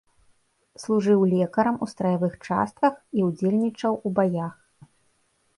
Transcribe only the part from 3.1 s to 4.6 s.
і ўдзельнічаў у баях.